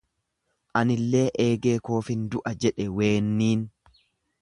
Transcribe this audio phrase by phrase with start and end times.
[0.81, 3.67] Anillee eegee koofin du'a jedhe weenniin.